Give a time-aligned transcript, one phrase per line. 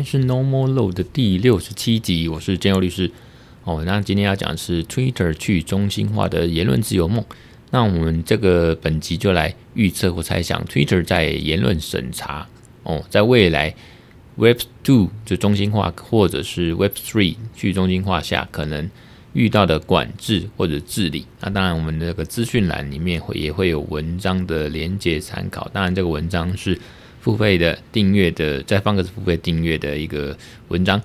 [0.00, 3.10] 天是 No More Law 的第六十七集，我是建佑律师。
[3.64, 7.22] 哦，那今天要讲的是 Twitter 去中心化的言论自由梦。
[7.70, 12.48] 那我们这个本集就来预测或猜想 Twitter 在言论审查
[12.82, 13.74] 哦，在未来
[14.36, 18.90] Web Two 就中心化，或者是 Web Three 去中心化下可能
[19.34, 21.26] 遇到的管制或者治理。
[21.40, 25.68] 那当然，我们的这个资讯栏里面会也会有文章的连接参考。
[25.74, 26.78] 当然，这个文章是
[27.20, 30.36] 付费的订阅的，再放个付费订阅的一个
[30.68, 31.00] 文章。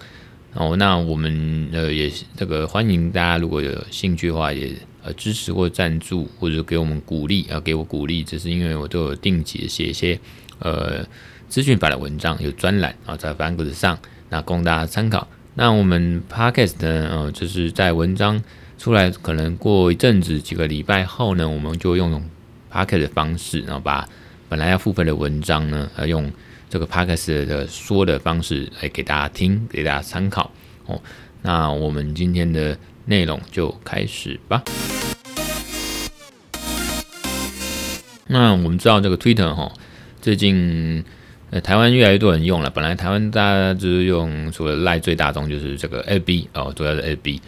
[0.53, 4.71] 哦，那我们呃也这个欢迎大家，如果有兴趣的话，也
[5.03, 10.17] 呃支持或赞助，或者给我们鼓励，啊给我鼓励，这是因为我都有定期写一些
[10.59, 11.05] 呃
[11.49, 15.27] 资讯版的文章，有专栏啊在方格子上，那供大家参考。
[15.55, 18.41] 那我们 Podcast 呢，呃，就是在文章
[18.77, 22.23] 出来可能过一阵子几个礼拜后呢，我们就用用
[22.71, 24.07] Podcast 的方式，然后把
[24.49, 26.31] 本来要付费的文章呢，呃用。
[26.67, 30.51] 这个 Podcast 的说的方式来给大家听，给大家参考
[30.87, 30.99] 哦。
[31.41, 34.61] 那我们今天的内容就开始吧。
[38.27, 39.71] 那我们知道这个 Twitter 哈，
[40.21, 41.05] 最近
[41.51, 42.69] 呃台湾越来越多人用了。
[42.69, 47.39] 本来台湾大家就是用，除了 Line 最大众就是这个 FB 哦，主要是 FB。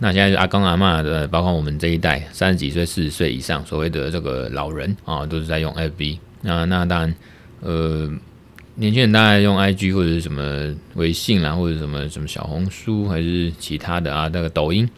[0.00, 6.18] 那现在是阿公阿嬷的，包括我们这一代三十几岁、四十岁以上，所谓的这个老人啊，都是在用 FB。
[6.48, 7.14] 那那当然
[7.60, 8.10] 呃。
[8.80, 14.88] 年轻人大概用 IG 或者是什么微信啦，或者什么什么小红书，还是其他的啊，那个抖音。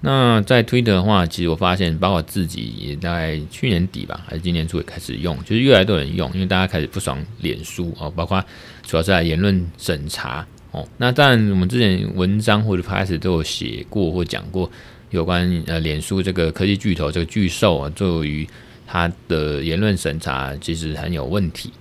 [0.00, 8.42] 那在 Twitter 的话，其实我发现，包括自己也在去年底吧，还是今年初也开始用，就是越来越多人用，因为大家开始不爽脸书哦，包括
[8.84, 10.88] 主要是在言论审查哦。
[10.96, 14.70] 那当然，我们之前文章或者开始都有写过或讲过
[15.10, 18.48] 有关呃脸书这个科技巨头这个巨兽啊，对于
[18.90, 21.72] 他的言论审查其实很有问题。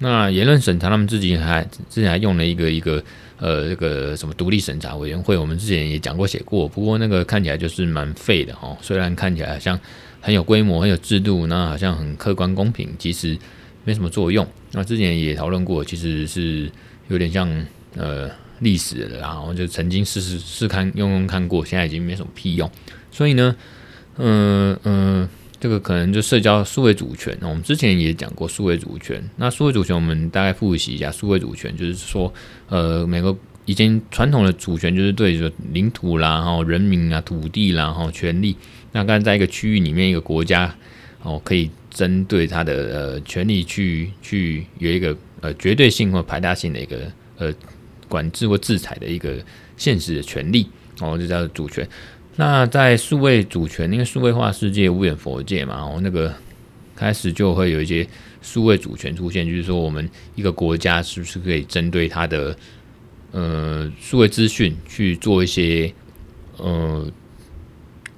[0.00, 3.02] 那言论审查，他们自己还之前还用了一个一个
[3.38, 8.76] 呃这个什么独立审查委员会，我们之前也讲过写过，不过那个看起来就是蛮废的哦。
[8.82, 9.80] 虽然看起来好像
[10.20, 13.36] 很有规模、很有制度，那好像很客观公平，其实
[13.84, 14.46] 没什么作用。
[14.72, 16.70] 那之前也讨论过，其实是
[17.08, 17.48] 有点像
[17.96, 18.30] 呃
[18.60, 22.70] 历史的，然后就曾经试试试看用用看过，现在已经没什么屁用。
[23.10, 23.56] 所以呢，
[24.18, 25.28] 嗯、嗯。
[25.60, 29.22] 这个可能就社交数位主权，我们之前也讲过数位主权。
[29.36, 32.32] 那数位主权，我们大概复习一下，数位主权就是说，
[32.68, 38.56] 呃，每个以前传统的主权就是对着领土啦，然后人民啊、土地啦，然后权利。
[38.92, 40.72] 那刚才在一个区域里面，一个国家
[41.22, 47.00] 哦，可以针对它的呃权利去去有一个呃绝对性或排他性的一个
[47.36, 47.52] 呃
[48.08, 49.36] 管制或制裁的一个
[49.76, 50.68] 现实的权利
[51.00, 51.86] 哦，就叫做主权。
[52.40, 56.32] 那在数位主权，因为数位化世界无远佛界嘛，哦，那个
[56.94, 58.06] 开始就会有一些
[58.40, 62.56] 数位主权出现，就是说我们一个国家是不是可以针对它的
[63.32, 65.92] 呃数位资讯去做一些
[66.58, 67.10] 呃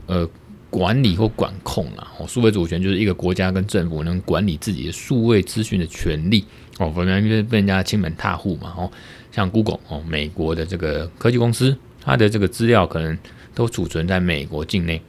[0.05, 0.29] 呃
[0.69, 2.13] 管理或管控啊？
[2.19, 6.45] 哦，数位主权就是一个国家跟政府能管理自己的数位资讯的权利
[6.77, 8.93] 哦，否则因为被人家侵门踏户嘛，哦，
[9.33, 13.19] 像 Google 哦，美国的这个科技公司，它的这个资料可能。
[13.55, 15.03] 都储存在美国境内，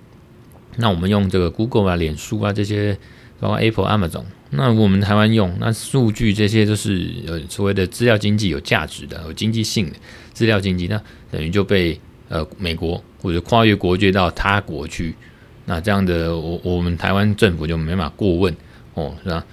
[0.78, 2.98] 那我们用这个 Google 啊、脸书啊这些，
[3.40, 9.96] 包括 Apple、Amazon，那我们台湾用那数据这些都是呃所谓的资料经济有价值的、有经济性的
[10.34, 11.02] 资料经济，那
[11.32, 12.00] 等于就被
[12.30, 15.16] 呃美国或者跨越国界到他国去，
[15.66, 18.54] 那这样的我我们台湾政府就没法过问
[18.96, 19.46] 哦，是吧？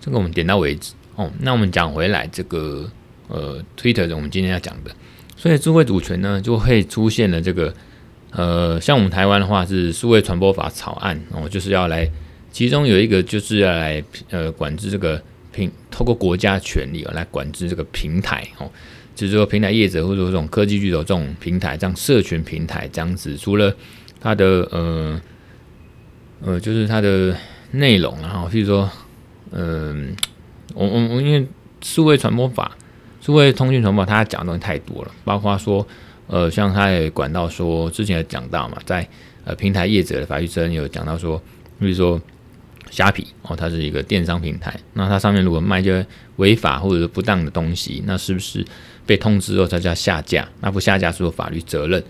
[0.00, 1.32] 这个我们点到为止哦。
[1.40, 2.88] 那我们讲回来这个
[3.28, 4.94] 呃 Twitter，我们今天要讲的，
[5.34, 7.74] 所以智慧主权呢就会出现了这个。
[8.36, 12.10] 呃，像我们台湾的话是数位传播法草案哦，就是要来，
[12.50, 15.22] 其中有一个就是要来呃管制这个
[15.52, 18.68] 平，透过国家权力哦来管制这个平台哦，
[19.14, 23.72] 就是说平台业者或者说这种科技巨头这种平台，这样社群平台这样子，除了
[24.20, 25.22] 它的呃
[26.40, 27.36] 呃就是它的
[27.70, 28.90] 内容然后譬如说
[29.52, 30.12] 嗯，
[30.74, 31.46] 我我我因为
[31.82, 32.76] 数位传播法、
[33.20, 35.86] 数位通讯传播法，它讲的东西太多了，包括说。
[36.26, 39.06] 呃，像他也管到说，之前有讲到嘛，在
[39.44, 41.40] 呃平台业者的法律责任有讲到说，
[41.78, 42.20] 比如说
[42.90, 46.06] 虾皮哦，它是一个电商平台，那它上面如果卖一些
[46.36, 48.64] 违法或者是不当的东西，那是不是
[49.04, 50.48] 被通知后才叫下架？
[50.60, 52.02] 那不下架是有法律责任。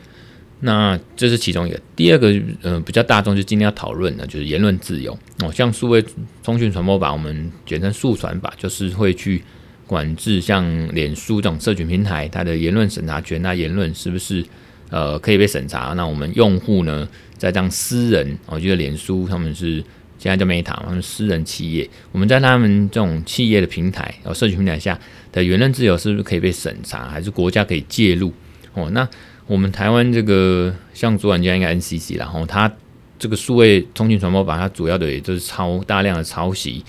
[0.60, 1.80] 那这是其中一个。
[1.96, 2.32] 第二个，
[2.62, 6.02] 呃，比较大众就今天要讨论的，就是言论自由哦，像数位
[6.42, 9.42] 通讯传播法，我们简称数传法，就是会去。
[9.86, 10.64] 管制像
[10.94, 14.44] 脸书这种社群平台，它的言论审查权，那言论是不是
[14.90, 15.92] 呃可以被审查？
[15.94, 19.84] 那我们用户呢，在这样私人，我觉得脸书他们是
[20.18, 24.98] 现在叫 Meta，他们私人企业，我们在他们这种企业的平台哦，社群平台下
[25.32, 28.32] 的言论自由是不是可以被审查，还是国家可以介入？
[28.72, 29.06] 哦，那
[29.46, 32.72] 我们台湾这个像主管机关应该 NCC 然后它
[33.18, 36.82] 这个数位通讯传播法，它主要的也就是抄大量的抄袭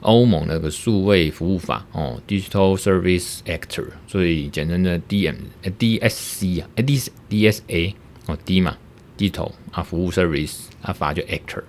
[0.00, 5.34] 欧盟那个数位服务法哦，Digital Service Act，所以简称的 DM、
[5.78, 7.94] DSC 啊，D DSA
[8.26, 8.76] 哦，D 嘛
[9.16, 11.62] ，Digital 啊，服务 Service 啊，法就 Actor。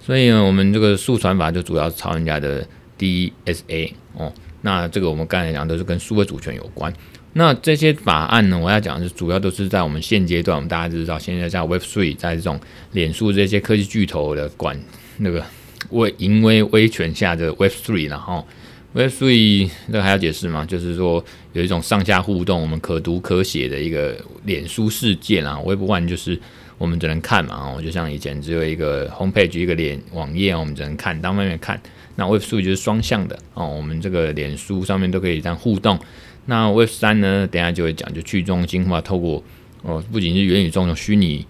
[0.00, 2.66] 所以呢，我们这个数传法就主要抄人家的
[2.98, 4.32] DSA 哦。
[4.62, 6.92] 那这个我们刚才讲都是跟数位主权有关。
[7.34, 12.58] 那这些法案呢，我要讲是主要都是在我们现阶段，我们大家知道，现在在 Web Three，在这种
[12.92, 14.78] 脸书这些科技巨头的管
[15.18, 15.44] 那个
[15.90, 18.46] 威淫威威权下的 Web Three，然后
[18.92, 20.64] Web Three 这还要解释吗？
[20.64, 25.60] 就是说有一种上下互动，我们可读可写的一个脸书世界啊。
[25.64, 26.38] Web One 就是。
[26.78, 31.76] 我们只能看嘛，哦，就像以前只有一个 homepage 一个脸网页，我们只能看，当外面看。
[32.14, 35.98] 那 Web Three 就是双向的哦，我们这个脸书上面都可以这样互动。
[36.46, 39.42] 那 Web 三呢，等下就会讲，就去中心化，透过
[39.82, 41.44] 哦，不仅是元宇宙的虚拟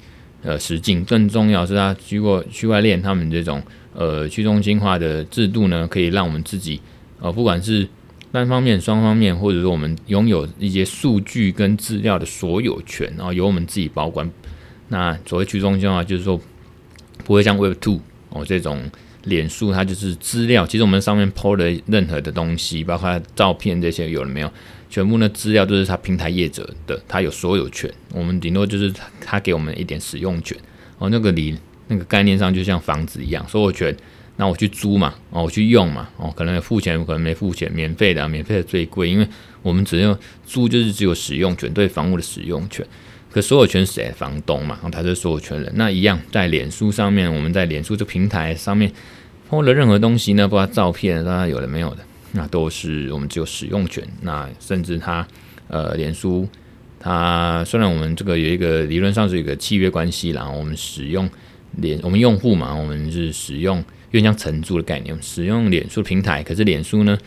[0.48, 3.62] 呃实境，更重要是它经过区块链，他们这种
[3.92, 6.80] 呃去中心化的制度呢，可以让我们自己
[7.20, 7.86] 呃，不管是
[8.32, 14.30] 单方面、双方面，或者说我们拥有一些数据跟资料的所有权，然后由我们自己保管。
[14.88, 16.40] 那所谓去中心化，就是说
[17.24, 18.00] 不会像 Web Two
[18.30, 18.90] 哦这种
[19.24, 20.66] 脸书，它就是资料。
[20.66, 24.50] 其实我们上面 PO 的任何的东西，包括照片这些，有了没有？
[24.90, 27.92] 全部的资料都是它平台业者的，它有所有权。
[28.12, 30.56] 我们顶多就是它给我们一点使用权。
[30.98, 31.56] 哦，那个理
[31.88, 33.96] 那个概念上就像房子一样，所有权。
[34.40, 39.26] 那我去租嘛，哦，我去用嘛，哦，可能付钱，可能没付钱，免费的，免费的最贵，因为
[39.62, 42.86] 我们只有租，就是只有使用权，对房屋的使用权。
[43.32, 44.12] 可所有权是谁？
[44.12, 45.72] 房东嘛，然后他是所有权人。
[45.74, 48.92] 那一样，在脸书上面，我们在脸书这平台上面
[49.50, 51.98] PO 了任何东西呢，包括照片，当然有的没有的，
[52.38, 54.02] 那都是我们只有使用权。
[54.22, 55.26] 那甚至它，
[55.66, 56.48] 呃，脸书
[56.98, 61.28] 它虽然我们这个有一个理论上是一个契约关系，然后我们使用
[61.76, 63.76] 脸，我们用户嘛，我们是使用，
[64.12, 66.42] 有点像承租的概念，使用脸书平台。
[66.42, 67.18] 可是脸书呢？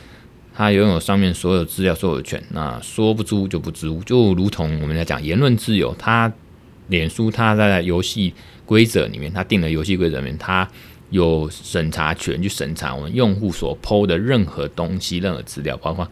[0.54, 6.32] 它拥有上面所有资料所有权，那说不租就不租，就如同我们在讲言论自由，它
[6.88, 8.34] 脸书它在游戏
[8.66, 10.70] 规则里面，它定了游戏规则里面，它
[11.12, 16.08] 有审查权去审查我们用户所抛的任何东西、任何资料，包括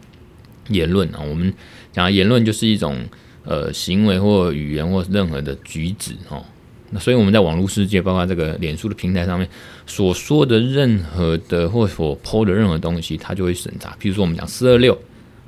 [0.68, 1.20] 言论啊。
[1.20, 1.52] 我们
[1.92, 3.04] 讲言论就是一种
[3.44, 6.44] 呃行为或语言或任何的举止哦。
[6.90, 9.48] 那所以我们在网络世界，包括这个脸书的平台上面
[9.86, 13.96] 所说的任何的或所抛的任何东西，它就会审查。
[14.00, 14.96] 譬如说我们讲四二六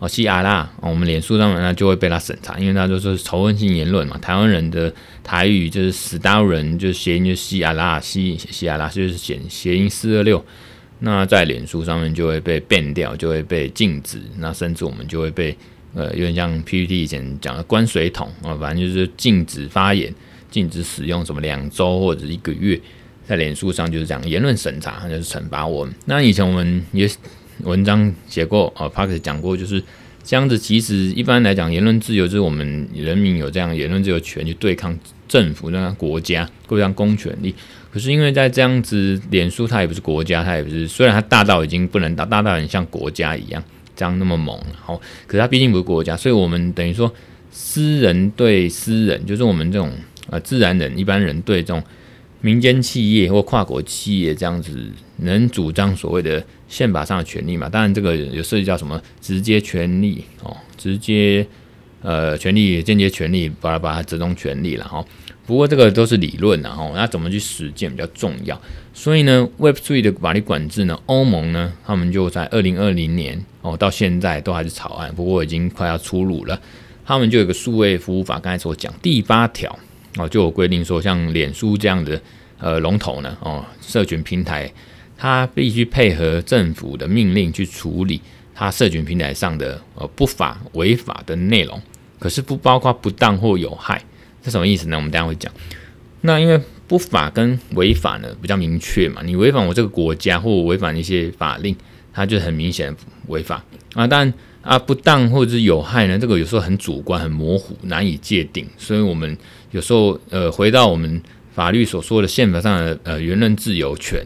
[0.03, 4.19] 哦，西阿拉，我们脸书上面呢就会被他审查，因为它就是仇恨性言论嘛。
[4.19, 10.45] 台湾人的台语就是死刀人，就是谐音就是西阿拉西西阿拉，就是谐谐音四二六。
[10.99, 14.21] 那在脸书上面就会被 ban 掉，就会被禁止。
[14.39, 15.57] 那甚至我们就会被
[15.95, 20.13] 呃，有点像 PPT 以前讲的关水桶啊，反正就是禁止发言。
[20.51, 22.79] 禁止使用什么两周或者一个月，
[23.25, 25.95] 在脸书上就是讲言论审查，就是惩罚我们。
[26.07, 27.09] 那以前我们也
[27.63, 29.83] 文章写过啊 p a r k e 讲过，就是
[30.23, 30.59] 这样子。
[30.59, 34.97] 其实一般来讲，言论自由就是我们人民有这样言论自由权去对抗
[35.29, 37.55] 政府、那国家、对抗公权力。
[37.93, 43.63] 可是因为在这样子，脸书它也不是国家，它也不是，虽然它大到已经不能打，大到很像国家一样，
[43.95, 44.59] 这样那么猛。
[44.81, 47.13] 好，可是它毕竟不是国家，所以我们等于说
[47.51, 49.93] 私人对私人，就是我们这种。
[50.31, 51.83] 呃，自然人、一般人对这种
[52.43, 57.69] 民间企业或跨国企业这样子，能主张所谓的宪法上的权利嘛？
[57.69, 61.47] 当然，这个有涉及到什么直接权利哦，直接
[62.03, 65.05] 呃权利、间接权利，巴拉巴拉这种权利了哈。
[65.47, 68.61] 不过这个都是理论，然后那怎么去实践比较重要。
[68.93, 76.61] 所以呢，Web3 的法律管制呢，欧盟呢，他们就在二零二零年哦，到现在都还是草案，不过已经快要出炉了。
[77.05, 79.79] 他们就有个数位服务法，刚才所讲第八条。
[80.17, 82.21] 哦，就有规定说，像脸书这样的
[82.59, 84.71] 呃龙头呢，哦，社群平台，
[85.17, 88.21] 它必须配合政府的命令去处理
[88.55, 91.81] 它社群平台上的呃不法违法的内容，
[92.19, 94.05] 可是不包括不当或有害，
[94.43, 94.97] 这什么意思呢？
[94.97, 95.51] 我们待会讲。
[96.21, 101.75] 那因为不法跟违法呢比较明确嘛，你违反我这个国家或违反一些法令，
[102.13, 102.95] 它就很明显
[103.29, 103.65] 违法
[103.95, 104.07] 啊。
[104.07, 109.37] 但啊不当或者是有害呢，这个有时候很主观、很模糊、难以界定，所以我们。
[109.73, 111.23] 有时候，呃，回到我们
[111.55, 114.23] 法律所说的宪法上的呃言论自由权，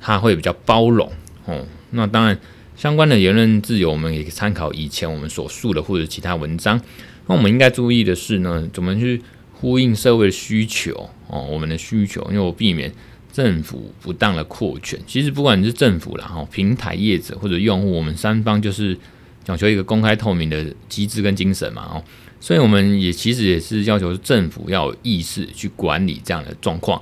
[0.00, 1.10] 它会比较包容
[1.46, 1.66] 哦。
[1.90, 2.38] 那当然，
[2.76, 6.80] 相关的言论自由，我们也参考以前我们所述的或者其他文章。
[7.26, 9.20] 那我们应该注意的是呢，怎么去
[9.52, 12.92] 呼应社会的需求哦，我们的需求，因为我避免
[13.32, 14.96] 政府不当的扩权。
[15.08, 18.96] 其实不管你是政府啦，哈，平台业者或者用户，我们三方就是
[19.44, 22.04] 讲求一个公开透明的机制跟精神嘛，哦，
[22.40, 27.00] 所以我们也其实也是要求政府要有意识去管理这样的状况。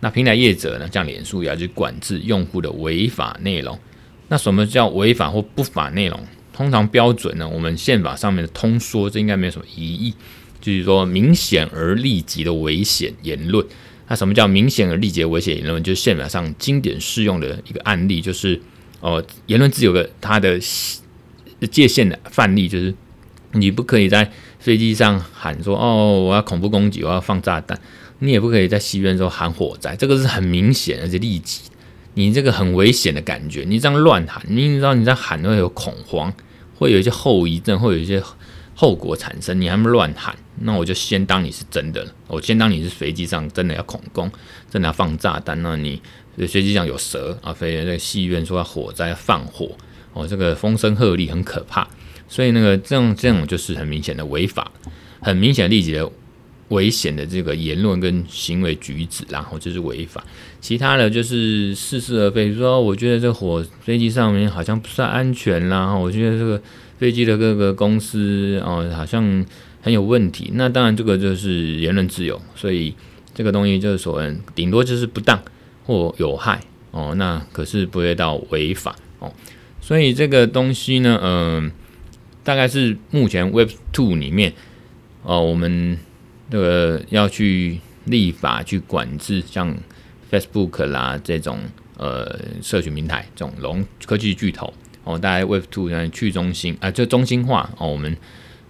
[0.00, 3.78] 那平台业者呢，像脸书也要去管制用户的违法内容。
[4.28, 6.20] 那什么叫违法或不法内容？
[6.52, 10.14] 通常标准呢，我们宪法上面的通说，这应该没有什么疑义。
[10.60, 13.64] 就是说，明显而立即的危险言论。
[14.08, 15.82] 那什么叫明显而立即的危险言论？
[15.82, 18.60] 就是宪法上经典适用的一个案例，就是
[19.00, 20.58] 哦，言论自由的它的
[21.66, 22.94] 界限的范例，就是
[23.52, 27.78] 你不可以在飞机上喊说哦，我要恐怖攻击，我要放炸弹。
[28.20, 31.62] 你也不可以在戏院说喊火灾，这个是很明显而且立即。
[32.14, 36.32] 你这个很危险的感觉，你这样乱喊，你知道你在喊会有恐慌，
[36.76, 38.22] 会有一些后遗症，会有一些。
[38.76, 42.10] 后果产生，你还没乱喊，那我就先当你是真的了。
[42.26, 44.28] 我先当你是飞机上真的要恐攻，
[44.68, 45.62] 真的要放炸弹。
[45.62, 46.02] 那你
[46.36, 49.70] 飞机上有蛇啊，飞在戏院说要火灾放火，
[50.14, 51.86] 哦，这个风声鹤唳很可怕。
[52.26, 54.72] 所以那个这种这种就是很明显的违法，
[55.20, 56.10] 很明显立即的
[56.68, 60.24] 危险的这个言论跟行为举止，然后就是违法。
[60.62, 66.62] 其他的就是似是而非，比如说我觉得这火飞机上面好像不算安全啦，我觉得这个。
[66.96, 69.44] 飞机的各个公司哦，好像
[69.82, 70.52] 很有问题。
[70.54, 72.94] 那当然，这个就是言论自由，所以
[73.34, 75.42] 这个东西就是所谓顶多就是不当
[75.84, 76.60] 或有害
[76.92, 77.12] 哦。
[77.16, 79.30] 那可是不会到违法哦。
[79.84, 81.70] 所以这个东西呢，嗯、
[82.42, 84.54] 大概是目前 Web Two 里面
[85.22, 85.98] 哦，我们
[86.50, 89.76] 这个要去立法去管制像
[90.30, 91.58] Facebook 啦这种
[91.98, 94.72] 呃社群平台这种龙科技巨头。
[95.04, 97.86] 哦，大概 Web Two 像去中心啊，就中心化哦。
[97.88, 98.16] 我们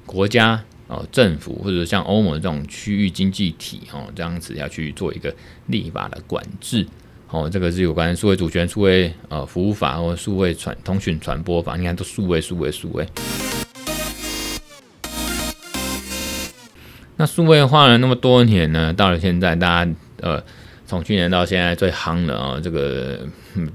[0.04, 5.32] 国家哦，政府或者像欧盟这种区域经济体哦，这样子要去做一个
[5.68, 6.84] 立法的管制
[7.34, 7.50] 哦。
[7.50, 13.06] 这个是有关数位主权、数位呃服务法或数位传通讯传播法，你看都数位、数位、数位。
[17.16, 20.42] 那数位化了那么多年呢，到了现在，大家呃，
[20.86, 23.20] 从去年到现在最夯的啊、哦，这个
[23.54, 23.70] 嗯。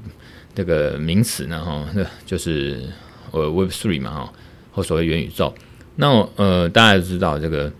[0.56, 2.84] 这个名词呢，哈，那就是
[3.32, 4.34] 呃 Web Three 嘛，哈，
[4.74, 5.54] 或所谓元宇宙。
[5.96, 7.72] 那呃，大家都知道这个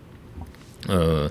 [0.86, 1.30] 呃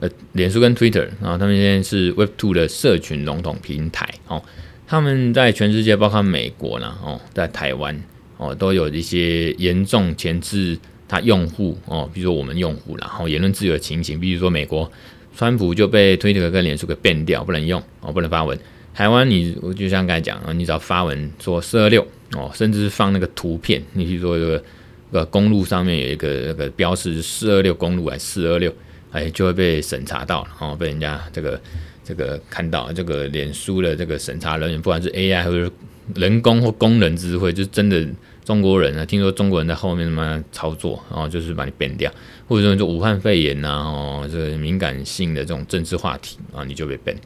[0.00, 4.42] 呃，脸书跟 Twitter，然后他们现在是 Web Two 的社群龙头平台哦。
[4.86, 8.00] 他们在全世界，包括美国呢，哦，在台湾
[8.36, 14.90] 哦，都有一些严重钳制他用户哦，比如说我们用户，然后言论自由的情形，比如说美国
[15.36, 18.58] 川普就被 Twitter 跟脸书给 ban 掉，不能用哦，不能发文。
[18.94, 24.64] 台湾，你就像刚才讲啊，你只要发文说四二六哦，甚至是放那个图片，你比如说这个
[25.12, 28.72] 呃公路上面有一个那个标示四二六公路还是四二六，
[29.18, 31.60] 哎，就会被审查到了哦，被人家这个
[32.04, 35.70] 这个看到这个脸书的这个审查人员，不管是 AI 或者
[36.14, 38.06] 人工或工人智慧，就是真的
[38.44, 42.10] 中国人啊，听说中国人在后面他妈操作，然后就是把你变掉，
[42.46, 47.16] 或者说就武汉肺炎呐哦，这个敏感性的这种政治话题啊，你就被 ban，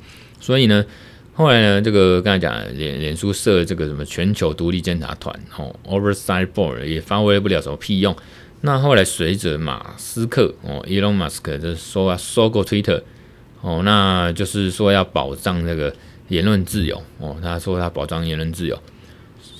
[0.40, 0.84] 所以呢。
[1.34, 8.14] 后来呢，这个刚才讲脸脸书设这个什么全球独立监察团哦，Oversight Board 也发挥不了什么屁用。
[8.64, 13.02] 那后来随着马斯克哦，Elon Musk 就说要收购 Twitter
[13.60, 15.92] 哦，那就是说要保障这个
[16.28, 17.36] 言论自由哦。
[17.42, 18.78] 他说他保障言论自由，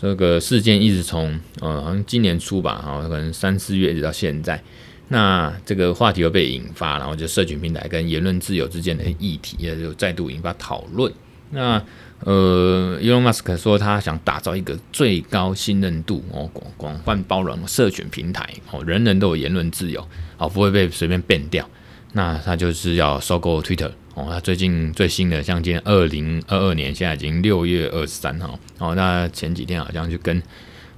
[0.01, 4.63] 这个事件一直从呃好像今年初吧，哈，可能三四月一直到现在，
[5.09, 11.13] 那这个话题又被引发，然后就社群平台跟言论自由之间的议题也就再度引发讨论。
[11.51, 11.83] 那
[12.25, 20.07] 呃，Elon Musk 说他想打造一个最高信任度哦，广广泛包容社群平台哦，人人都有言论自由
[20.38, 21.69] 哦，不会被随便 ban 掉。
[22.12, 30.43] 那他就是要收购 Twitter 哦，他最近最新的，像今年二零二二年，现在已经六月二十三号哦，那前几天好像就跟。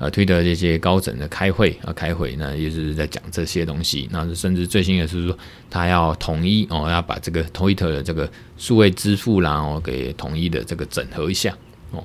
[0.04, 4.06] 呃，推特这些高层的开会啊，开会那也是在讲这些东西。
[4.12, 5.38] 那甚至最新的是说，
[5.70, 11.56] 他要统一哦，要把这个推特的这个数位支付啦哦，给统一的这个整合一下
[11.90, 12.04] 哦。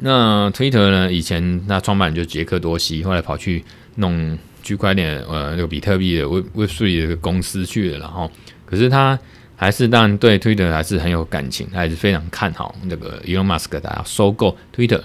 [0.00, 8.28] 那推特呢，以前那创办人就杰克多西，后来跑去弄区块链呃那个比特币的 Web Web3 的公司去了，然后
[8.66, 9.16] 可是他
[9.54, 15.00] 还是当然对推特还是很有感情，他还是非常看好那个 Elon Musk 他要收购推特。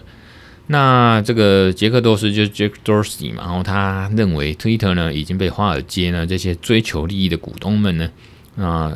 [0.72, 8.12] 那这个杰克多斯就是 Jack Dorsey 嘛，然后他认为 Twitter 呢已经被华尔街呢这些追求利益的股东们呢，
[8.56, 8.96] 啊，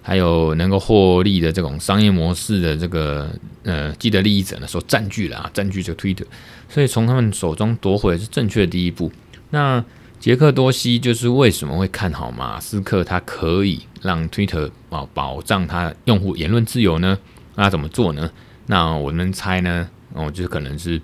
[0.00, 3.30] 还有能够获利的这种商业模式的这个
[3.64, 6.24] 呃既得利益者呢所占据了啊，占据这个 Twitter，
[6.70, 9.12] 所以从他们手中夺回是正确的第一步。
[9.50, 9.84] 那
[10.18, 17.18] 杰克多西就是为什么会看好马斯克，他可以让 Twitter 啊保障他用户言论自由呢？
[17.56, 18.30] 那怎么做呢？
[18.66, 21.00] 那我们猜呢，哦，就是可能是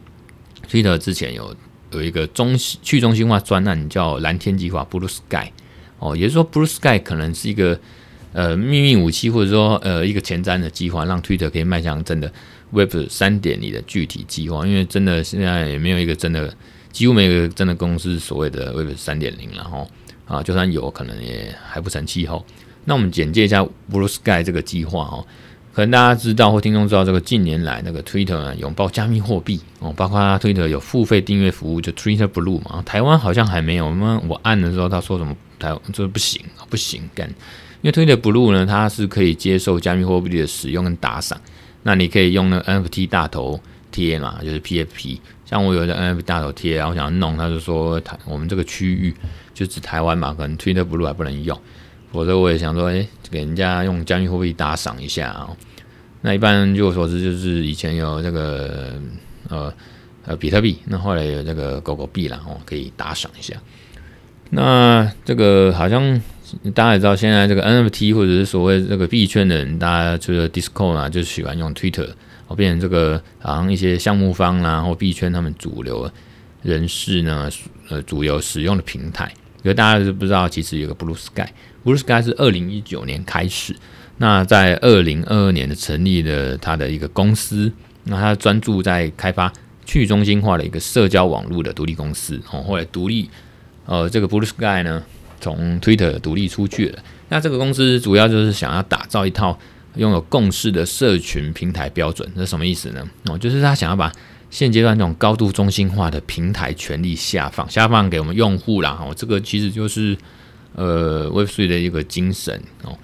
[0.69, 1.55] 推特之前有
[1.93, 5.51] 有一个中去中心化专案叫蓝天计划 （Blue Sky）。
[5.99, 7.79] 哦，也就是说，Blue Sky 可能是一个
[8.33, 12.31] 呃秘密武器，或者说呃一个前瞻的计划，让 Twitter 可以迈向真的
[12.71, 14.67] Web 三点零的具体计划。
[14.67, 16.55] 因为真的现在也没有一个真的，
[16.93, 19.87] 几乎没有一个真的公司所谓的 Web 三点零了哈。
[20.27, 22.45] 啊，就算有可能也还不成气候。
[22.85, 25.27] 那我们简介一下 Blue Sky 这个计划哦，
[25.77, 32.83] 可能大家知道或听众知道，这个近年来那个 Twitter 呢拥抱加密货币哦，包括 Twitter 有付费订阅服务，就 Twitter Blue 嘛。
[32.87, 35.37] 台湾好像还没有，那我按的时候他说什么？
[35.59, 36.41] 台湾这不行，
[36.71, 37.29] 不行干，
[37.83, 41.39] 因为 Twitter Blue 呢，它是可以接受加密货币的使用跟打赏。
[41.83, 43.61] 那你可以用那 NFT 大头
[43.93, 45.19] 贴嘛，就是 PFP。
[45.45, 49.15] 像我有的 NFT 大头贴，然后想要弄，他就说台我们这个区域
[49.53, 51.61] 就指台湾嘛，可能 Twitter Blue 还不能用。
[52.13, 55.49] 否则我也想说，哎，给人家用加密货币打赏一下啊。
[56.23, 58.95] 那一般据我所知，就是以前有这个
[59.49, 59.73] 呃
[60.25, 63.55] 呃比特币，那后来有这个狗狗币啦，哦，可以打赏一下。
[64.51, 66.21] 那这个好像
[66.75, 72.09] 大家也知道，现在这个 NFT 或者是所谓这个币圈的人，大家除了 Discord 啊，就喜欢用 Twitter，
[72.49, 76.11] 哦，变成这个好像一些项目方啦，或币圈他们主流
[76.63, 77.51] 人士呢，
[77.89, 79.33] 呃，主流使用的平台。
[79.63, 81.47] 因为大家是不知道，其实有个 Bluesky
[81.87, 83.73] Blue Sky 是二零一九年开始，
[84.17, 89.53] 那在二零二二年成立了它的一个公司，那它专注在开发
[89.85, 93.31] 去中心化的一个社交网络的独立公司，哦，后来独立。
[93.85, 95.01] 呃，这个 Blue Sky 呢，
[95.41, 96.99] 从 Twitter 独立出去了。
[97.29, 99.57] 那这个公司主要就是想要打造一套
[99.95, 102.29] 拥有共识的社群平台标准。
[102.35, 103.09] 这什么意思呢？
[103.27, 104.13] 哦，就是他想要把
[104.51, 108.99] 现阶段这种高度中心化的平台权力下放，下放给我们用户啦。
[109.01, 110.19] 哦，这个其实就是
[110.77, 112.97] 呃 Web3 的一个精神哦。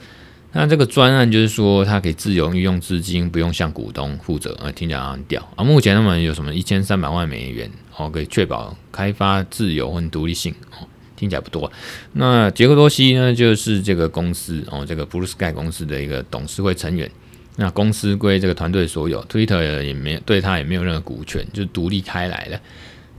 [0.53, 4.55] 那这个专案就是说，它可以自由运用资金，不用向股东负责。
[4.63, 5.65] 呃，听起来很屌啊。
[5.65, 7.71] 目前他们有什么一千三百万美元？
[7.97, 11.73] 哦，可以确保开发自由和独立性哦，听起来不多。
[12.13, 17.11] 那杰克多西呢，就是这个公司哦，这个 Blue Sky 公司的一个董事会成员。
[17.57, 22.61] 那公司归这个团队所有，Twitter 也没对他也没有任何股权，就独立开来的。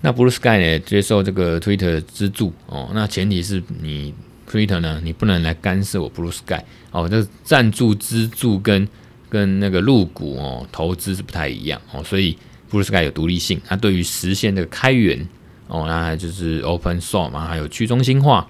[0.01, 4.13] 那 Blue Sky 呢，接受这个 Twitter 资助哦，那前提是你
[4.53, 6.61] Twitter 呢，你不能来干涉我 Blue Sky
[6.91, 8.87] 哦，这赞助资助跟
[9.29, 12.37] 跟那个入股哦投资是不太一样哦，所以。
[12.71, 15.29] Blue Sky 有独立性，它对于实现这个开源
[15.67, 18.47] 哦，那就是 Open Source 嘛，还有去中心化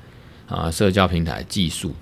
[0.48, 1.94] 啊，社交平台技术。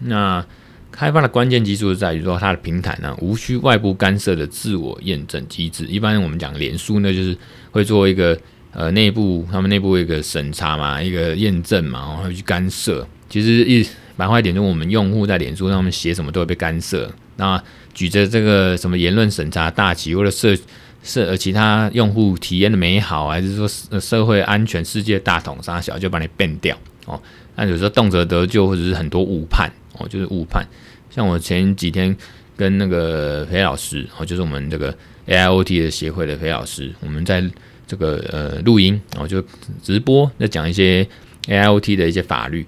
[0.00, 0.44] 那
[0.92, 5.86] 开发的关键技术是在于说，它的平台呢无需外部干涉的自我验证机制。
[5.86, 7.34] 一般我们讲脸书呢，就是
[7.70, 8.38] 会做一个
[8.72, 13.08] 呃内部他们内部一个审查嘛，一个验证嘛，然后去干涉。
[13.28, 13.86] 其实一
[14.16, 17.10] 白话一点，就我们用户在脸书上面写什么都会被干涉。
[17.36, 17.62] 那
[17.92, 20.56] 举着这个什么言论审查大旗或者社
[21.02, 23.68] 社呃其他用户体验的美好，还是说
[24.00, 27.20] 社会安全、世界大同啥小就把你变掉哦？
[27.54, 30.66] 那有时候动辄得咎，或者是很多误判哦，就是误判。
[31.10, 32.14] 像我前几天
[32.56, 34.94] 跟那个裴老师哦，就是我们这个
[35.26, 37.44] AIoT 的协会的裴老师，我们在
[37.86, 39.42] 这个呃录音哦，就
[39.82, 41.06] 直播在讲一些
[41.46, 42.66] AIoT 的一些法律，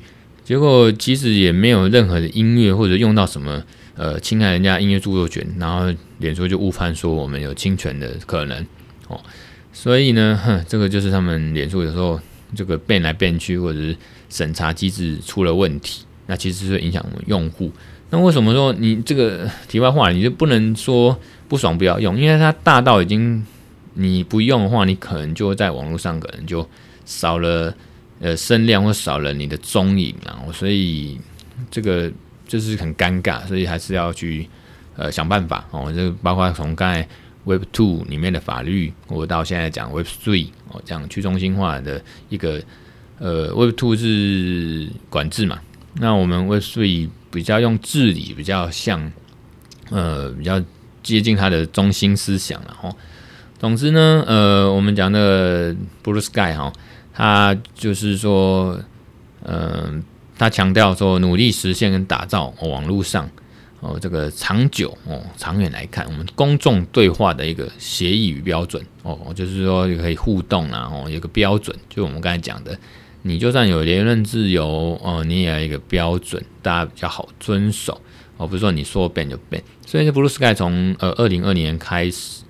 [0.48, 3.62] 结果其实也没有任何的音乐或者用到什么。
[3.96, 8.64] 呃，侵害人家音乐著作权，然后脸书就误判说我们有侵权的可能
[9.08, 9.20] 哦，
[9.72, 12.18] 所以呢，哼，这个就是他们脸书有时候
[12.54, 13.96] 这个变来变去，或者是
[14.30, 17.72] 审查机制出了问题，那其实是影响我们用户。
[18.10, 22.16] 那为什么说你这个题外话，你就不能说不爽不要用？
[22.16, 23.44] 因为它大到已经
[23.94, 26.64] 你不用的话，你可能就在网络上可能就
[27.04, 27.74] 少了
[28.20, 31.20] 呃声量或少了你的踪影，然后所以
[31.70, 32.10] 这个。
[32.48, 34.48] 就是很尴尬，所以还是要去
[34.96, 35.92] 呃想办法哦。
[35.92, 37.06] 就包括从刚才
[37.44, 42.58] Web Two 里面的法律，我到现在讲 Web Three 哦，讲去中心化的一个
[43.18, 45.60] 呃 Web Two 是管制嘛，
[45.96, 49.12] 那我们 Web Three 比较用治理，比较像
[49.90, 50.58] 呃比较
[51.02, 52.90] 接近它的中心思想了哈。
[53.58, 56.72] 总之呢，呃，我们讲的 Blue Sky 哈，
[57.18, 58.80] 他就是说
[59.44, 60.02] 嗯。
[60.40, 63.28] 他强调说，努力实现跟打造网络上
[63.80, 72.78] 哦，这个长久哦，长远来看，我们公众对话的一个协议与标准哦，就是说也可以互动啊，哦，有个标准，就我们刚才讲的，
[73.22, 78.00] 你就算有言论自由哦，你也要一个标准，大家比较好遵守
[78.36, 79.60] 哦，不是说你说变就变。
[79.84, 82.44] 所以这 Blue Sky 从呃二零二年开始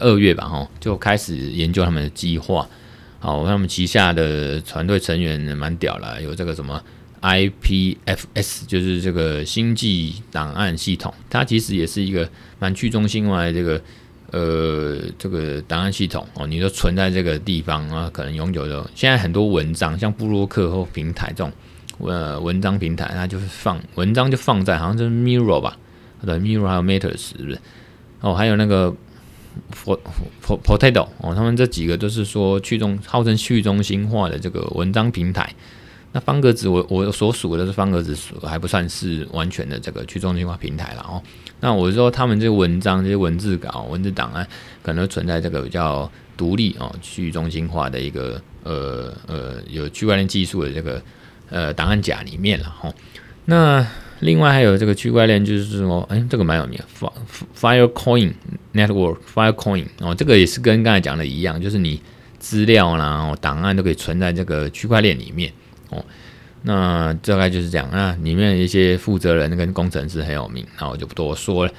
[0.00, 2.68] 二月吧，哈，就开始研究他们的计划。
[3.22, 6.82] 好，他们旗下的团队成员蛮屌了，有这个什么。
[7.20, 13.80] IPFS，就是这个星际档案系统，它其实也是一个蛮去中心化的这个
[14.32, 16.48] 呃这个档案系统哦。
[16.48, 18.84] 你就存在这个地方啊，可能永久的。
[18.96, 21.52] 现在很多文章，像布洛克或平台这种
[22.00, 25.78] 呃文章平台，它就是放文章就放在好像就是 Mirror 吧，
[26.26, 27.60] 对，Mirror 还有 Matters 是不是？
[28.20, 28.92] 哦，还有那个
[30.42, 35.54] Potato 哦，他们这几个都是说去中号称去中心化的这个文章平台。
[36.14, 41.22] 那方格子我我所属的是方格子还不算是完全的这个去中心化平台了哦。
[41.58, 44.46] 那我说他们这个文章这些文字稿文字档案
[44.82, 51.02] 可能存在这个比较独立哦去中心化的一个呃呃有区块链技术的这个
[51.48, 52.92] 呃档案夹里面了哈。
[53.46, 53.86] 那
[54.22, 56.80] 另外还有这个区块链就是说，哎，这个蛮有名
[57.58, 58.32] ，Firecoin
[58.72, 62.00] Network，Firecoin 哦，这个也是跟刚才讲的一样，就是你
[62.38, 65.52] 资料啦、档案都可以存在这个区块链里面。
[65.90, 66.04] 哦，
[66.62, 67.88] 那大概就是这样。
[67.92, 71.72] 那里面一些负责人跟工程师很有名，那我就不多说了。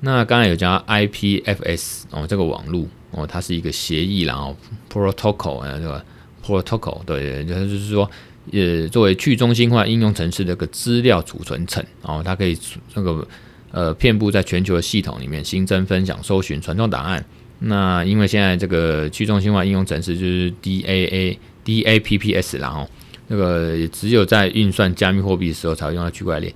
[0.00, 4.56] 那刚才有讲 IPFS 哦，这个网络哦，它是一个协议，然后
[4.92, 6.04] protocol 啊，这个
[6.44, 8.10] protocol 对，就是说，
[8.52, 12.58] 呃，作为去中心化应用程式的一个资料储存层哦，它可以
[12.94, 13.26] 那个
[13.70, 17.24] 呃，遍布在全球的系统里面新增、分享、搜寻、传送档案。
[17.60, 22.88] 那因为现在这个去中心化应用程式就是 DAA DAPPS 然后。
[23.26, 26.52] 那个也只有在运算加密货币的时候才会用到区块链。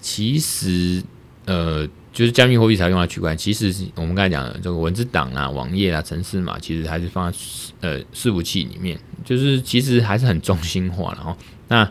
[0.00, 1.02] 其实，
[1.44, 3.38] 呃，就是加密货币才用到区块链。
[3.38, 7.38] 其实我们刚才讲的这个文字档啊、网页啊、城市码，其实还是放在
[7.80, 11.36] 呃伺服器里面，就是其实还是很中心化的哦。
[11.68, 11.90] 那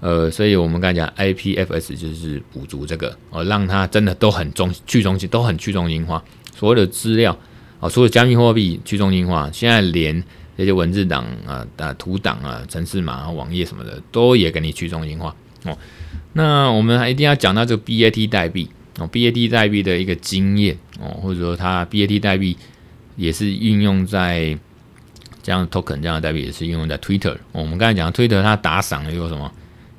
[0.00, 6.22] 呃，所以我们刚才讲 IPFS 就是补足这个哦，让它真的都很中去中心，都很去中心化。
[6.56, 7.36] 所有的资料
[7.80, 10.22] 啊，除了加密货币去中心化，现在连。
[10.58, 15.74] 这些文字档啊、啊图档啊、城市码、网页什么的，都也给你去中心化哦。
[16.34, 18.68] 那我们还一定要讲到这个 BAT 代币
[19.00, 22.56] 哦，BAT 代币的一个经验哦，或者说它 BAT 代币
[23.16, 24.56] 也是运用在
[25.42, 27.36] 这样 token 这样的代币也是运用在 Twitter。
[27.50, 29.50] 我们刚才讲 Twitter 它打赏有什么？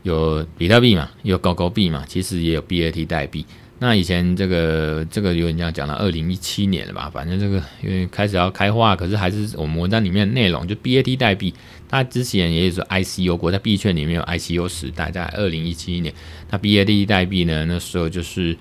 [0.04, 3.46] 有比特币嘛，有狗狗币嘛，其实也有 BAT 代币。
[3.78, 11.52] 那以前这个这个有人这样讲到二零一七年了吧，反正这个因为开始要开花，可是还是我们文章里面的内容就 BAT 代币，
[11.90, 16.14] 它之前也是 ICO，国家币圈里面有 ICO 时代，在二零一七年，
[16.52, 18.56] 那 BAT 代币呢，那时候就是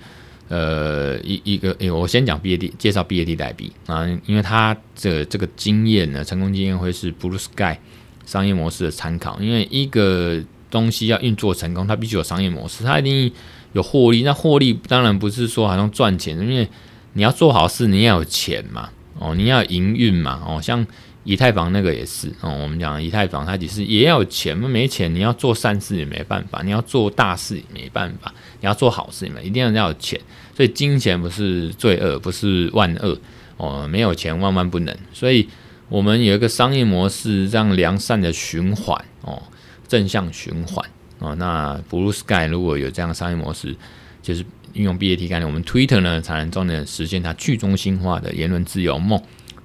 [0.51, 7.77] 呃一一个，哎，我先讲 BAT，介绍 BAT 代币啊，因为它这这个经验呢，成功经验会是 Blue Sky
[8.25, 13.31] 商业模式的参考，因为一个东西要运作成功，它必须有商业模式，它一定。
[13.73, 16.67] 有获利，那获利当然不是说好像赚钱，因为
[17.13, 20.85] 你要做好事，你要有钱嘛，哦，你要营运嘛，哦，像
[21.23, 30.19] 以太坊那个也是，哦，我们讲以太坊它其实也要有钱，没钱你要做善事也没办法，你要做大事也没办法，你要做好事嘛，一定要要有钱，
[30.55, 33.19] 所以金钱不是罪恶，不是万恶，
[33.57, 35.49] 哦，没有钱万万不能，所以
[35.89, 39.43] 我们有一个商业模式，让良善的循环，哦，
[39.87, 40.89] 正向循环。
[41.19, 43.75] 哦，那 Blue Sky 如果有这样的商业模式，
[44.23, 44.43] 就是
[44.73, 49.21] 运用 BAT 概念，我们 Twitter 呢才能真正实现它去中心化的言论自由梦。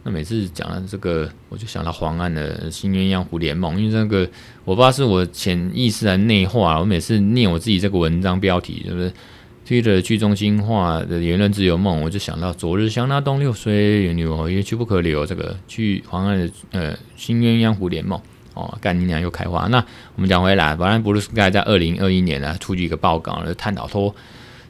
[0.06, 4.20] 那每次讲到这个，我就想到黄安的新鸳鸯蝴蝶梦，因为这个
[4.64, 9.12] 我不知道是我潜意识的内化，我每次念我自己这个文章标题，是不是
[9.66, 18.20] Twitter 去中心化的言论自由梦，我就想到昨日香那东流水，远流哦，一去不可留，这个去黄安的呃新鸳鸯蝴蝶梦。
[18.54, 19.66] 哦，干你娘又开花。
[19.66, 24.14] 那我们讲回来，反正 Blue Sky 在二零二一年呢，出具一个报告，就探讨说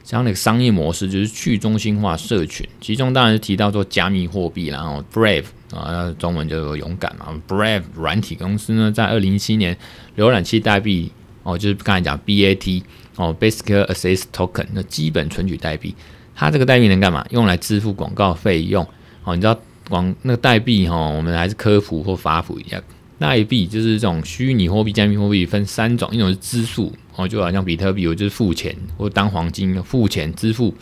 [0.09, 5.43] 这样的商业模式，就是去中心化社群，其中当然是提到说加密货币，然后 Brave
[5.75, 9.77] 啊，中文就勇敢嘛，Brave 软体公司呢，在二零一七年
[10.15, 11.11] 浏览器代币
[11.43, 12.83] 哦，就是刚才讲 BAT
[13.17, 15.93] 哦，Basic Access Token 那基本存取代币，
[16.33, 17.27] 它这个代币能干嘛？
[17.31, 18.87] 用来支付广告费用
[19.25, 22.81] 哦，你知道广那个代币哈，我们还是科普或发普一下。
[23.19, 30.73] 代币就是这种虚拟货币、加密货币分三种，一种是支付哦，就好像比特币，我就是付钱或当黄金付钱支付。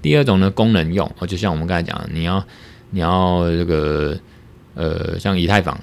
[0.00, 2.46] 第二种呢，功能用哦，就像我们刚才讲的，你要
[2.90, 4.16] 你要这个
[4.74, 5.76] 呃，像以太坊、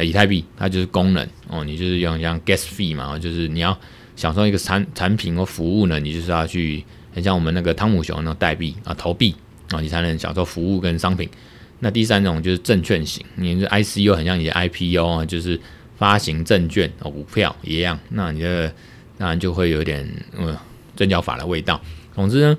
[0.00, 3.78] 以太币，它就是功能哦，你就是用像 gas fee 嘛，就是你要
[4.16, 6.82] 享受一个产产品或服务呢，你就是要去
[7.12, 9.34] 很像我们那个汤姆熊那种代币啊，投币
[9.72, 11.28] 啊，你才能享受服务跟商品。
[11.80, 15.60] 那第三种就是证券型，你的 ICO 很像你的 IPO 啊，就是
[15.96, 17.98] 发行证券哦，股票一样。
[18.10, 18.72] 那你的
[19.20, 20.56] 当然就会有点嗯
[20.96, 21.78] 证交法的味道。
[22.14, 22.58] 总之呢，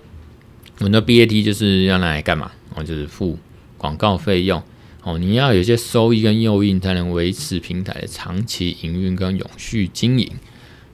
[0.78, 2.52] 我们的 BAT 就是要拿来干嘛？
[2.76, 3.40] 哦，就是付
[3.80, 4.62] 广告费用
[5.02, 5.18] 哦。
[5.18, 10.32] 你要有一些收益跟诱因，才能维持平台的长期营运跟永续经营。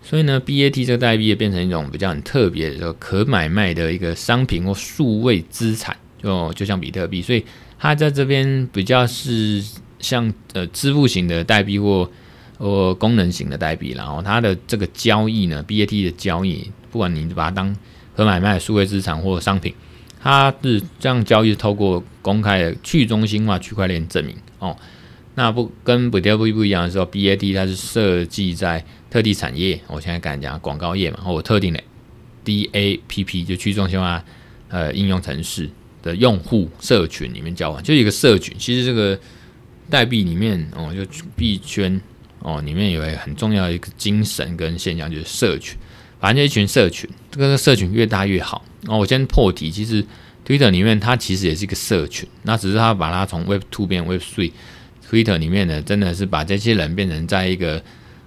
[0.01, 7.43] 所以呢，BAT 这个代币也变成一种比较很特别的可买卖的一个商品或数位资产，就就像比特币，所以
[7.77, 9.61] 它在这边比较是
[9.99, 12.09] 像呃支付型的代币或
[12.57, 17.75] 或功能型的代币，然后它的这个交易呢，BAT 的交易，不管你把它当
[18.15, 19.73] 可买卖的数位资产或商品，
[20.19, 24.75] 它是这样交易是，透过公开的去中心化区块链证明哦。
[25.35, 31.79] 那不跟比特币不一样的时候，BAT 它是设计在特定产业，我现在敢讲广告业嘛，或特定的
[32.43, 34.23] DAPP 就去中心化
[34.69, 35.69] 呃应用程式
[36.01, 38.55] 的用户社群里面交换，就一个社群。
[38.57, 39.19] 其实这个
[39.91, 42.01] 代币里面哦，就币圈
[42.47, 45.77] 哦里面有一个很重要的一个精神跟现象，就是社群。
[46.19, 48.63] 反正就一群社群，这个社群越大越好。
[48.87, 50.03] 哦，我先破题，其实
[50.45, 54.51] Twitter 里面它其实也是一个社群，那只是它把它从 Web Two 变 Web Three。
[55.07, 57.83] Twitter 里面呢，真的是把这些人变成在一个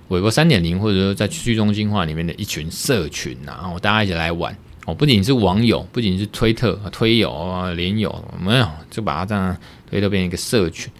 [0.09, 4.56] 微博三点零，或者说在去中心化里面的一群社群啊，然后大家一起来玩
[4.87, 9.56] 哦，不仅是网友，不仅是推特、推友啊、连友，没有就把它这样
[9.90, 10.90] 推特变成一个社群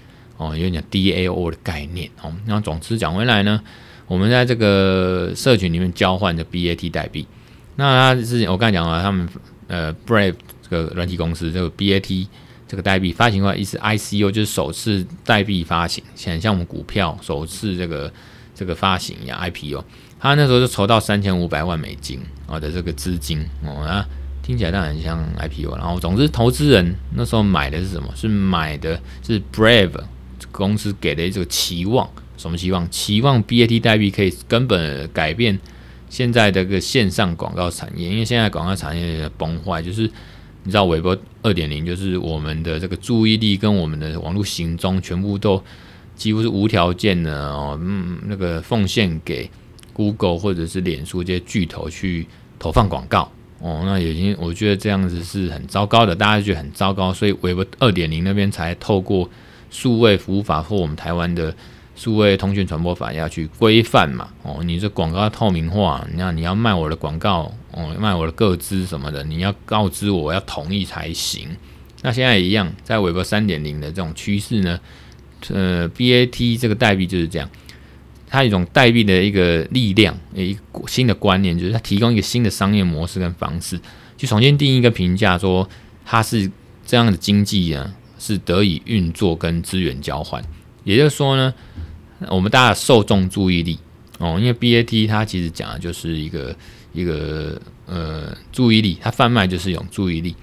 [0.41, 2.33] 哦，有点 DAO 的概念哦。
[2.47, 3.61] 那总之讲回来呢，
[4.07, 7.27] 我们在这个社群里面交换的 BAT 代币，
[7.77, 9.29] 那他之前我刚才讲了，他们
[9.69, 12.27] 呃 Brave 这个软体公司这个 BAT。
[12.71, 18.13] 这个代币发行的话，意思 ICO 就是首次代币发行，像像我们股票首次这个
[18.55, 19.83] 这个发行一样 IPO，
[20.21, 24.07] 他那时候就筹到三千五百万美金啊的这个资金哦，那
[24.41, 25.77] 听起来当然很像 IPO。
[25.79, 28.09] 然后总之，投资人那时候买的是什么？
[28.15, 30.01] 是买的是 Brave
[30.51, 32.91] 公司给的这个期望，什么期望？
[32.91, 35.59] 期望 BAT 代币可以根本改变
[36.09, 40.11] 现在的个线上广告产业，因为现在广告产业崩坏，就是。
[40.63, 45.61] 你知道微博二点零就是我们的这个注意力跟我们的网络行踪全部都
[46.15, 49.51] 几乎是无条件的哦，嗯，那个奉献给
[49.95, 52.27] Google 或者是脸书这些巨头去
[52.59, 59.31] 投放广告哦，那已经我觉得这样子是很糟糕的，大家觉得很糟糕，所以微博二点零那边才透过
[59.71, 61.55] 数位服务法或我们台湾的。
[61.97, 64.31] 数位通讯传播法要去规范嘛？
[64.43, 71.55] 哦，你这广告透明化，那你要卖我的广告，哦，卖我的个资什么的，你要告知我，要同意才行。
[72.01, 74.81] 那现在一样，在韦伯三点零的这种趋势呢，
[75.51, 77.47] 呃，BAT 这个代币就是这样，
[78.27, 83.79] 它一种代币的一个力量，一个新的观念，就是它提供一个新的商业模式跟方式，
[84.17, 85.69] 去重新定义一个评价，说
[86.07, 86.51] 它是
[86.87, 90.41] 这样的经济啊，是得以运作跟资源交换，
[90.85, 91.53] 也就是说呢。
[92.29, 93.79] 我们大家受众注意力
[94.19, 96.55] 哦，因为 BAT 它其实讲的就是一个
[96.93, 100.37] 一个呃注意力，它贩卖就是一种注意力。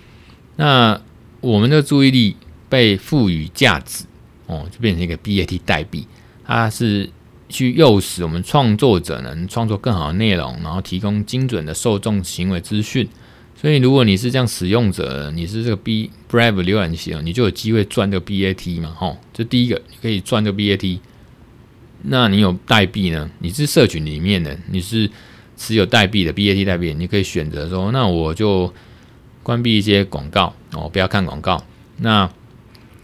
[0.56, 1.00] 那
[1.40, 2.36] 我们的注意力
[2.68, 4.06] 被赋予价值
[4.48, 6.08] 哦，就变成一个 BAT 代币，
[6.44, 7.08] 它是
[7.48, 13.08] 去诱使我们创作者能创作更好的内容，然后提供精准的受众行为资讯。
[13.60, 21.00] 所以如果你是这样使用者，你是这个 B Brave 浏览器哦，你就有机会赚这个 BAT 嘛，吼，这第一个你可以赚这个 BAT。
[22.04, 23.28] 那你有代币呢？
[23.40, 25.10] 你是社群里面的，你是
[25.58, 28.72] 持有代币的 BAT 代币，你可以选择说，那我就
[29.42, 31.62] 关闭一些广告哦，不要看广告。
[31.98, 32.30] 那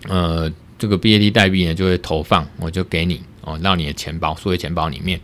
[0.08, 5.20] 呃，这个 BAT 代币呢就会投放，我就给你哦，到你的钱包，数位钱包里面。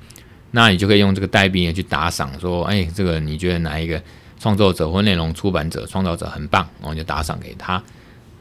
[0.52, 4.02] 那你就可以用这个代币呢去打赏，说，哎，这个你觉得哪一个
[4.40, 7.84] 创作者或内容出版者、创造者很棒，我就打赏给他。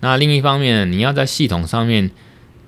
[0.01, 2.11] 那另一方面，你要在系统上面。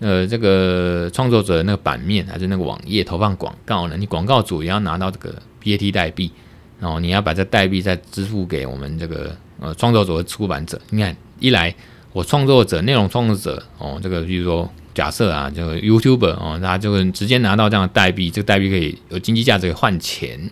[0.02, 3.98] 呃，这个创作者的那个版面还是那个网页投放广告呢？
[3.98, 6.32] 你广告主也要拿到这个 BAT 代币，
[6.78, 10.80] 然后你要把这代币再支付给我们这个呃创作者和出版者。
[10.88, 11.74] 你看，一来
[12.14, 20.50] 我创作者、内容创作者哦，这个比如说假设啊，这个 YouTuber 哦，他就会直接拿到这样的代币，这个代币可以有经济价值可以换钱。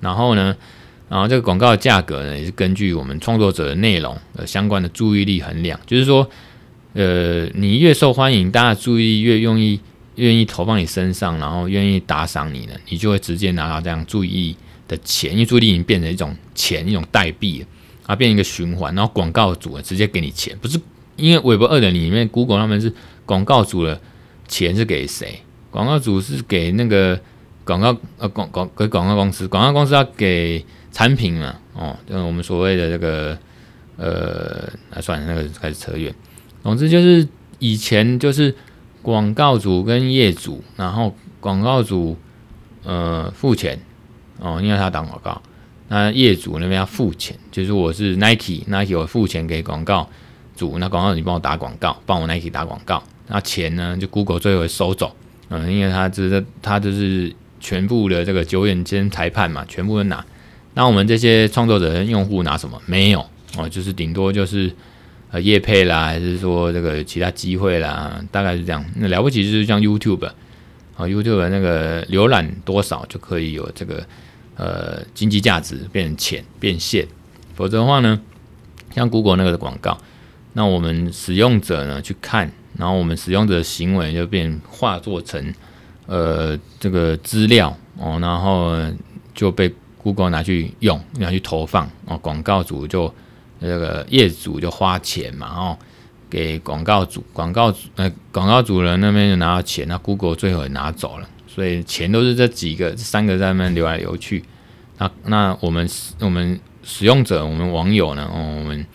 [0.00, 0.54] 然后呢，
[1.10, 6.26] 然后这个广告的价格呢，也是根据我们创作者的内容的相关的注意力衡量，就是说。
[6.92, 9.78] 呃，你越受欢迎，大家注意越愿意
[10.16, 14.56] 愿意投放你身上，然后愿意打赏你呢，你就会直接拿到这样注意
[14.88, 17.66] 的钱，因为注意力已经变成一种钱，一种代币了，
[18.06, 20.80] 啊，变成一个循环，然后广告主呢直接给你钱，不是
[21.14, 22.92] 因为微博二点零里面，Google 他们是
[23.24, 24.00] 广告主的
[24.48, 25.40] 钱是给谁？
[25.70, 27.20] 广告主是给那个
[27.62, 33.38] 广告呃广广给广告公司，广告公司要给产品嘛，哦，就是我们所谓的这个
[33.96, 36.14] 呃，那算了，那个开始扯远。
[36.62, 37.26] 总之就是
[37.58, 38.54] 以前就是
[39.02, 42.16] 广告主跟业主，然后广告主
[42.82, 43.78] 呃付钱
[44.38, 45.40] 哦，因为他打广告，
[45.88, 50.08] 那业主那边要付钱，就是我是 Nike，Nike 我付钱给广告
[50.56, 55.14] 主，那广告主你帮我打广告，帮我 Nike 打广告，那钱呢就 Google 最后收走，
[55.48, 60.24] 嗯，因为他就是他就是全部的这个九眼监裁判嘛，全部都拿。
[60.74, 62.80] 那我们这些创作者跟用户拿什么？
[62.86, 63.26] 没有
[63.58, 64.72] 哦，就是顶多就是
[65.32, 68.84] 呃业配啦，还是说这个其他机会啦，大概是这样。
[68.94, 70.32] 那了不起就是像 YouTube 啊
[70.98, 74.06] ，YouTube 那个浏览多少就可以有这个
[74.56, 77.04] 呃经济价值变成钱变现，
[77.56, 78.20] 否则的话呢，
[78.94, 79.98] 像 Google 那个的广告，
[80.52, 85.52] 那我们使用者呢去看，然后我们使用者的行为就变化作成
[86.06, 88.76] 呃这个资料哦，然后
[89.34, 89.74] 就被。
[90.02, 93.12] Google 拿去用，拿去投放哦，广告主就
[93.58, 95.78] 那个业主就花钱嘛，哦，
[96.30, 104.42] 给广告主，广告呃广告主人那边就拿到钱，那 Google 最后也拿走了，所以钱都是这几个三个在那边流来流去。
[104.98, 105.88] 那那我们
[106.20, 108.86] 我们使用者，我们网友呢，哦，我们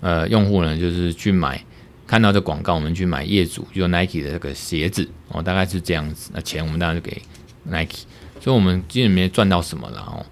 [0.00, 1.64] 呃用户呢，就是去买
[2.06, 7.22] 看到这广告，我们去买业主就 Nike 的这个鞋子哦，大概是这样子，那钱我们当然就给
[7.64, 8.04] Nike，
[8.40, 10.26] 所以我们基本没赚到什么了哦。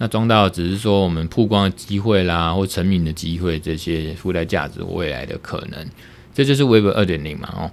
[0.00, 5.84] 那装到只是说我们曝光的机会啦，或成名的机会，这些附带价值未来的可能，
[6.32, 7.70] 这就是 Web 二点零嘛哦，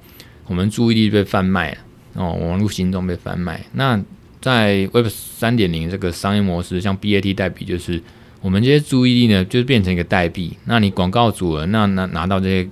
[0.47, 1.77] 我们注意力被贩卖了
[2.15, 3.63] 哦，网络行动被贩卖。
[3.73, 4.03] 那
[4.41, 8.01] 在 Web 三点零这个商业模式，像 BAT 代币，就是
[8.41, 10.57] 我们这些注意力呢，就变成一个代币。
[10.65, 12.67] 那你广告主了，那拿拿到这些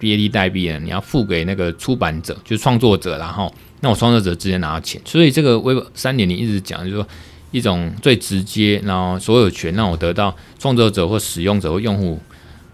[0.00, 4.98] BAT 代币呢，你要付给那个出版者，就创作者，然后那我创作者直接拿到钱。
[5.04, 7.06] 所以这个 Web 三点零一直讲就是说。
[7.54, 12.18] 一种最直接，然后所有权让我得到创作者或使用者或用户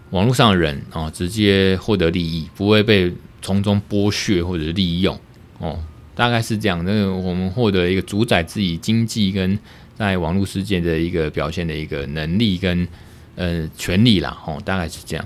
[0.09, 3.13] 网络上的人哦，直接获得利益，不会被
[3.43, 5.15] 从中剥削或者利用
[5.59, 5.79] 哦，
[6.15, 6.83] 大概是这样。
[6.83, 9.55] 那个我们获得一个主宰自己经济跟
[9.95, 12.87] 在网络世界的一个表现的一个能力跟
[13.35, 15.23] 呃权利啦哦，大概是这样。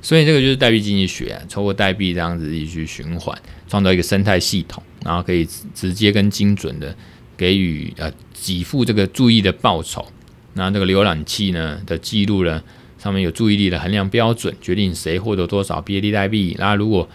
[0.00, 3.38] 所以这个就是代币经济学啊，透过代币这样子一去循环，
[3.68, 6.96] 创造一个生态系统，然后可以直接跟精准的。
[7.36, 10.06] 给予呃给付这个注意的报酬，
[10.54, 12.62] 那这个浏览器呢的记录呢，
[12.98, 16.54] 上面有注意力的衡量标准，决定谁获得多少 BAT 代币。
[16.58, 17.08] 那如果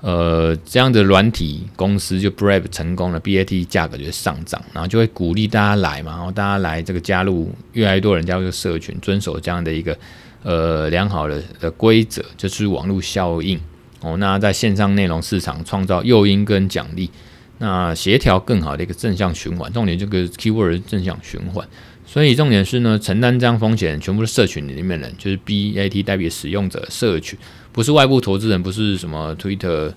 [0.00, 9.98] 呃这样的软体公司就 Brave 成功了，BAT 价格就上涨，然后就会鼓励大家来嘛，然后大家来这个加入，越来越多人加入这个社群，遵守这样的一个
[10.42, 13.58] 呃良好的的规则，就是网络效应
[14.00, 14.16] 哦。
[14.18, 17.10] 那在线上内容市场创造诱因跟奖励。
[17.58, 21.66] 那协调更好的一个正向循环，重点这个 keyword 正向循环，
[22.04, 27.38] 所以重点是呢，承担这样风险全部是社群里面的人，就是 BAT 代表使用者社群，
[27.72, 29.92] 不是外部投资人，不是什么 Twitter，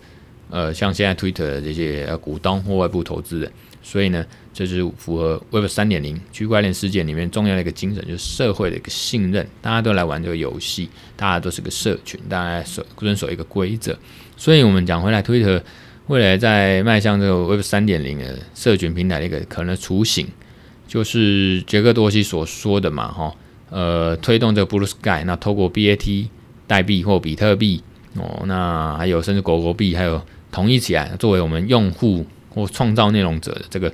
[0.52, 13.98] 呃，像现在 Twitter 这些股东或外部投资人，所以呢，这是符合 Web 三点零区块链世界里面重要的一个精神，就是社会的一个信任，大家都来玩这个游戏，大家都是个社群，大家守遵守一个规则，
[14.38, 15.60] 所以我们讲回来，Twitter。
[16.08, 20.26] 未来在迈向这个 Web 三点零的社群平台的一个可能雏形，
[20.88, 23.36] 就是杰克多西所说的嘛，哈，
[23.70, 26.28] 呃，推动这个 Blue Sky，那透过 BAT
[26.66, 27.84] 代币或比特币
[28.16, 33.92] 哦，那还有甚至狗狗币，还有统一起来作为我们用户或创造内容者的这个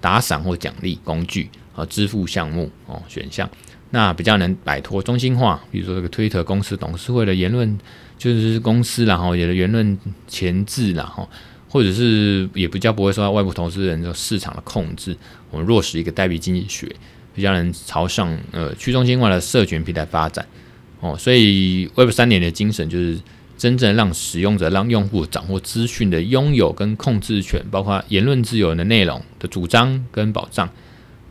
[0.00, 3.48] 打赏或奖励工具和支付项目哦选项，
[3.90, 7.78] 那比较能摆脱中心化，比如说这个 Twitter 公司董事会的言论，
[8.18, 9.96] 就是公司然后有的言论
[10.26, 11.28] 前置然后。
[11.72, 15.16] 或者是也比较不会受到外部投资人的市场的控制，
[15.50, 16.86] 我们落实一个代币经济学，
[17.34, 20.46] 比较能朝向呃去中心化的社群平台发展
[21.00, 21.16] 哦。
[21.18, 23.18] 所以 Web 三点的精神就是
[23.56, 30.68] 真正让使用者、让用户掌握资讯的拥有跟控制权，包括言论自由的内容的主张跟保障。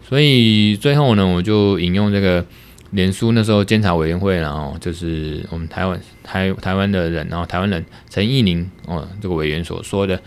[0.10, 2.44] 所以最后呢，我就引用这个。
[2.92, 10.22] 脸书那时候监察委员会，然后就是我们台湾台台湾的人，然后台湾人陈义宁哦，这个委员所说的，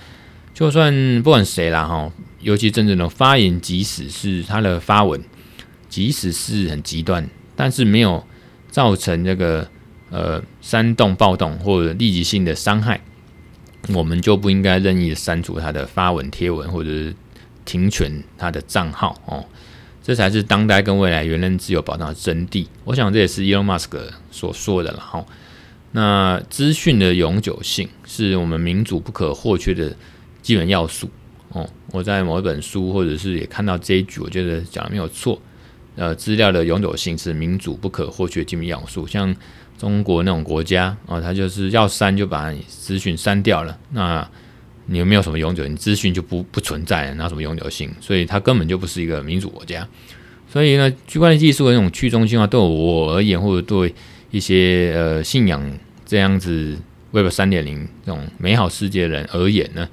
[0.52, 5.22] 就算不管谁啦哈，尤其真正的发言，即使是他的发文，
[5.88, 8.24] 即使是很极端，但是没有
[8.70, 9.68] 造成这个
[10.10, 13.00] 呃煽动暴动或者立即性的伤害，
[13.92, 17.14] 我们就不应该任意的删除他的发文贴文，或者是
[17.66, 19.44] 停权他的账号哦。
[20.04, 22.66] 这才是当代跟未来言论自由保障的真谛。
[22.84, 23.88] 我想这也是 Elon Musk
[24.30, 25.24] 所说的了哈。
[25.92, 29.96] 那资讯的永久性是我们民主不可或缺的
[30.42, 31.08] 基本要素
[31.48, 31.66] 哦。
[31.90, 35.40] 我在某一本书或者是也看到这一句，我觉得讲的没有错。
[35.96, 39.06] 呃，资料的永久性是民主不可或缺的基本要素。
[39.06, 39.34] 像
[39.78, 43.78] 中国那种国家哦，它就是要删就把你资讯删掉了。
[43.92, 44.28] 那
[44.86, 45.66] 你有没有什么永久？
[45.66, 47.90] 你资讯就不不存在了，哪有什么永久性？
[48.00, 49.86] 所以它根本就不是一个民主国家。
[50.50, 53.92] 所以呢，区块链技术的那种去中心化，对我而言，或者对
[54.30, 56.76] 一些呃信仰这样子
[57.10, 59.88] Web 三点零这种美好世界的人而言呢，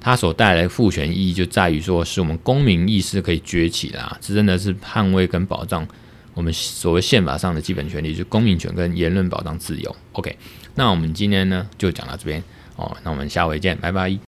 [0.00, 5.86] 它所带来赋权意义就在于说，使我们公民意识可以崛起啦，这真的是捍卫跟保障
[6.32, 9.96] 我们所谓宪法上的基本权利，就公民权跟言论保障自由。
[10.12, 10.34] OK，
[10.76, 12.42] 那我们今天呢就讲到这边
[12.76, 14.25] 哦，那我们下回见，拜拜。